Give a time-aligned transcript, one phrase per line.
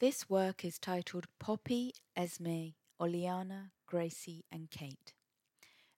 [0.00, 2.68] This work is titled Poppy, Esme,
[3.00, 5.12] Oleanna, Gracie, and Kate,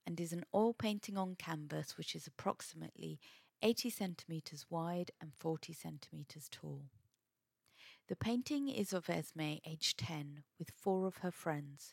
[0.07, 3.21] and is an oil painting on canvas which is approximately
[3.61, 6.85] 80 centimetres wide and 40 centimetres tall.
[8.09, 11.93] The painting is of Esme, aged 10, with four of her friends.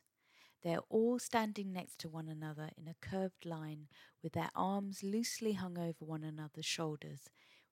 [0.64, 3.90] They are all standing next to one another in a curved line
[4.24, 7.24] with their arms loosely hung over one another's shoulders,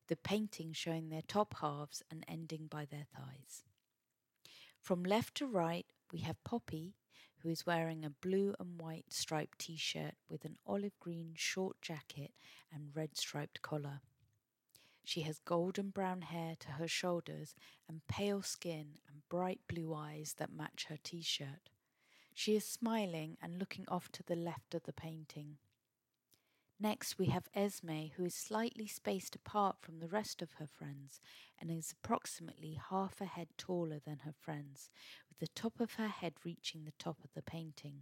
[0.10, 3.64] the painting showing their top halves and ending by their thighs.
[4.86, 6.94] From left to right, we have Poppy,
[7.40, 11.82] who is wearing a blue and white striped t shirt with an olive green short
[11.82, 12.36] jacket
[12.72, 14.02] and red striped collar.
[15.04, 17.56] She has golden brown hair to her shoulders
[17.90, 21.72] and pale skin and bright blue eyes that match her t shirt.
[22.36, 25.58] She is smiling and looking off to the left of the painting.
[26.80, 31.22] Next, we have Esme, who is slightly spaced apart from the rest of her friends
[31.60, 34.90] and is approximately half a head taller than her friends,
[35.30, 38.02] with the top of her head reaching the top of the painting.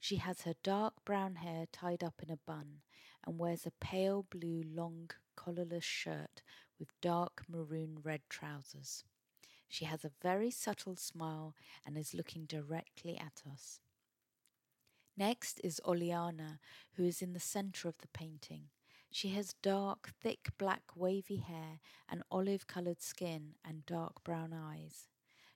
[0.00, 2.80] She has her dark brown hair tied up in a bun
[3.24, 6.42] and wears a pale blue long collarless shirt
[6.78, 9.04] with dark maroon red trousers.
[9.68, 11.54] She has a very subtle smile
[11.86, 13.80] and is looking directly at us.
[15.16, 16.58] Next is Oleanna,
[16.94, 18.68] who is in the centre of the painting.
[19.10, 25.08] She has dark, thick black wavy hair and olive coloured skin and dark brown eyes.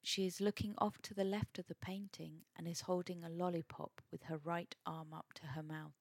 [0.03, 4.03] She is looking off to the left of the painting and is holding a lollipop
[4.13, 5.97] with her right arm up to her mouth.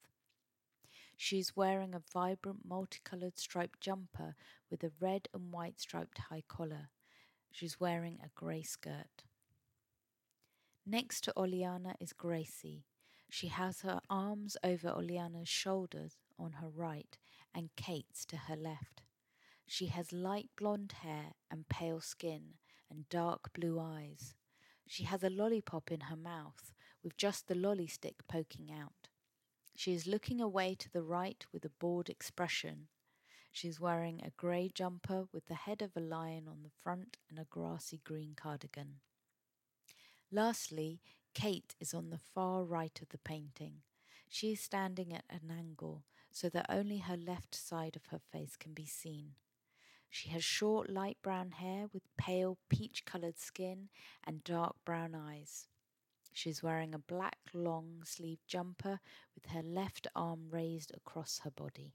[1.16, 4.36] She is wearing a vibrant multicoloured striped jumper
[4.70, 6.90] with a red and white striped high collar.
[7.52, 9.24] She's wearing a grey skirt.
[10.86, 12.84] Next to Oleanna is Gracie.
[13.30, 17.18] She has her arms over Oleanna's shoulders on her right
[17.54, 19.02] and Kate's to her left.
[19.66, 22.56] She has light blonde hair and pale skin
[22.90, 24.36] and dark blue eyes.
[24.88, 26.74] She has a lollipop in her mouth
[27.04, 29.10] with just the lolly stick poking out.
[29.76, 32.88] She is looking away to the right with a bored expression.
[33.52, 37.18] She is wearing a grey jumper with the head of a lion on the front
[37.30, 39.00] and a grassy green cardigan.
[40.32, 41.02] Lastly,
[41.36, 43.82] Kate is on the far right of the painting.
[44.30, 48.56] She is standing at an angle so that only her left side of her face
[48.56, 49.34] can be seen.
[50.10, 53.90] She has short light brown hair with pale peach coloured skin
[54.26, 55.68] and dark brown eyes.
[56.32, 59.02] She is wearing a black long sleeved jumper
[59.36, 61.94] with her left arm raised across her body.